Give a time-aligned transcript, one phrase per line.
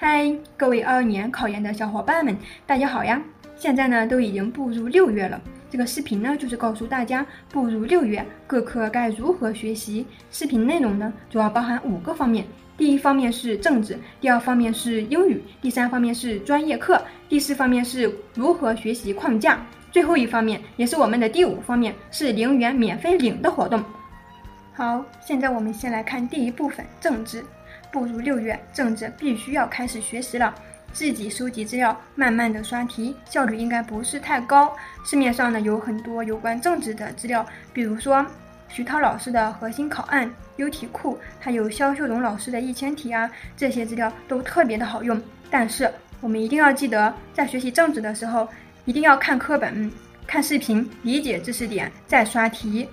[0.00, 3.20] 嗨，各位二年考研的小伙伴们，大家好呀！
[3.56, 10.06] 现在呢都已经步入六月了，这个视频呢就是告诉大家步入六月各科该如何学习。
[10.30, 19.60] 视频内容呢主要包含五个方面：第一方面是政治，第二方面是英语，第三方面是专业课，第四方面是如何学习框架，
[19.90, 23.82] 最后一方面也是我们的第五方面是零元免费领的活动。
[24.74, 27.44] 好，现在我们先来看第一部分政治。
[27.90, 30.54] 步入六月，政治必须要开始学习了。
[30.92, 34.74] 自己收集资料，慢慢的刷题，效率应该不是太高。
[35.04, 38.24] 市面上呢有很多有关政治的资料，比如说
[38.68, 45.20] 徐涛老师的核心考案、优题库，还有肖秀荣老师的一千题啊，这些资料都特别的好用。
[45.50, 48.48] 但是我们一定要记得，在学习政治的时候，
[48.86, 49.92] 一定要看课本、
[50.26, 52.88] 看视频，理解知识点，再刷题。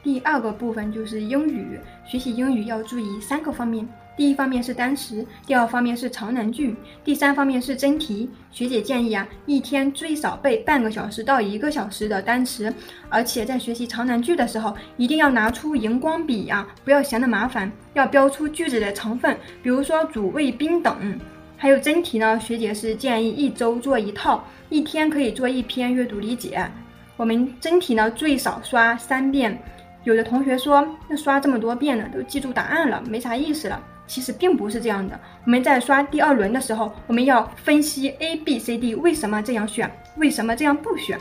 [0.00, 3.86] 第二个部分就是英语，学习英语要注意三个方面。
[4.16, 8.28] 第一方面是单词，第二方面是长难句，第三方面是真题。
[8.50, 12.72] 学姐建议啊，一天最少背半个小时到一个小时的单词，
[13.08, 21.18] 而且在学习长难句的时候，一定要拿出荧光笔呀，不要嫌得麻烦，要标出句子的成分，比如说主谓宾等。
[21.56, 26.70] 还有真题呢，学姐是建议一周做一套，一天可以做一篇阅读理解。
[27.16, 29.58] 我们真题呢，最少刷三遍。
[30.04, 33.80] 有的同学说，那刷这么多遍呢，都记住答案了，没啥意思了。
[34.06, 35.18] 其实并不是这样的。
[35.44, 41.18] 我们在刷第二轮的时候，我们要分析 A、B、C、D 为什么这样选，为什么这样不选，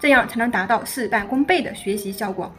[0.00, 2.52] 这样才能达到事半功倍的学习效果。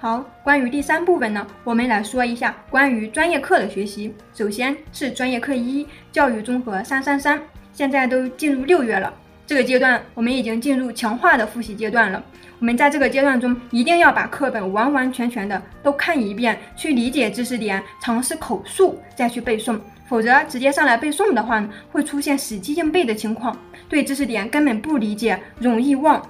[0.00, 4.14] 好，关于第三部分呢，我们来说一下关于专业课的学习。
[4.32, 7.40] 首先是专业课一，教育综合三三三，
[7.72, 9.12] 现在都进入六月了。
[9.48, 12.22] 这个阶段，我们已经进入强化的复习阶段了。
[12.58, 19.80] 我们在这个阶段中，一定要把课本完完全全的都看一遍，去理解知识点，尝试口述，再去背诵。
[20.06, 23.56] 否则，直接上来背诵的话呢，会出现死记硬背的情况，
[23.88, 26.22] 对知识点根本不理解，容易忘。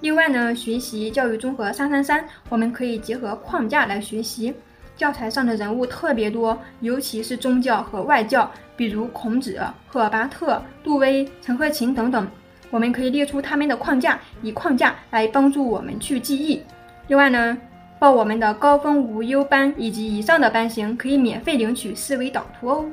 [0.00, 4.54] 另外呢，学习教育综合三三三，我们可以结合框架来学习。
[5.00, 12.28] 教材上的人物特别多，尤其是宗教和外教，比如孔子、赫尔巴特、杜威、陈鹤琴等等，
[12.68, 16.62] 我们可以列出他们的框架，以框架来帮助我们去记忆。
[17.06, 17.56] 另外呢，
[17.98, 22.84] 报我们的高峰无忧班以及以上的班型，可以免费领取思维导图哦。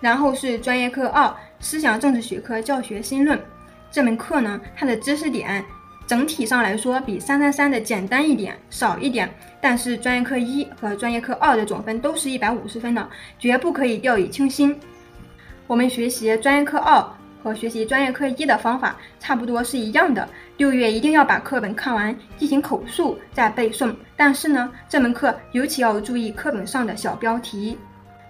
[0.00, 1.30] 然后是专业课二，
[1.60, 3.38] 思想政治学科教学新论，
[3.90, 5.62] 这门课呢，它的知识点。
[6.06, 9.28] 整体上来说，比三三三的简单一点，少一点。
[9.60, 14.78] 但是专业课一和专业课二的总分都是一百五十分的，绝不可以掉以轻心。
[15.66, 17.02] 我们学习专业课二
[17.42, 20.28] 和学习专业课一的方法差不多是一样的。
[20.58, 23.94] 六月一定要把课本看完，进行口述再背诵。
[24.14, 27.78] 但是呢，这门课尤其要注意课本上的小标题。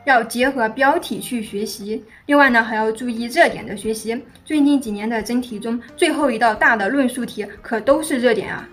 [0.05, 4.21] 要结合标题去学习，另外呢还要注意热点的学习。
[4.45, 8.69] 最近几年的真题中，最后一道大的论述题可都是热点啊。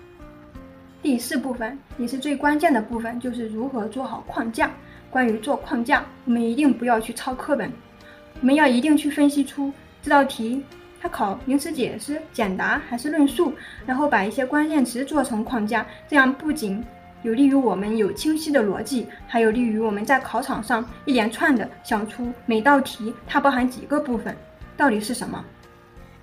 [1.02, 4.70] 第四部分也是最关键的部分，就是如何做好框架。
[5.10, 7.70] 关于做框架，我们一定不要去抄课本，
[8.40, 9.72] 我们要一定去分析出
[10.02, 10.62] 这道题
[11.00, 13.52] 它考名词解释、简答还是论述，
[13.84, 16.82] 然后把一些关键词做成框架，这样不仅
[17.22, 24.36] 有利于我们有清晰的逻辑，还有利于我们在考场上一连串的想出每道题它包含几个部分，
[24.76, 25.44] 到底是什么。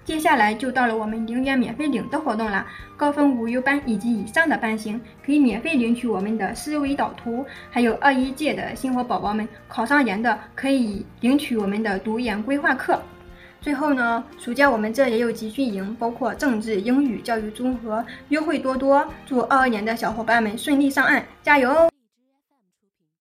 [0.05, 2.65] 接下来就到了我们零元免费领的活动啦！
[2.97, 12.99] 高分无忧班以及以上的班型可以免费领取我们的思维导图，还有二一届的星火宝宝们考上研的可以领取我们的读研规划课。
[13.61, 19.05] 最后呢，暑假我们这也有集训营，包括政治、英语、教育综合，优惠多多。
[19.25, 21.89] 祝二二年的小伙伴们顺利上岸，加油哦！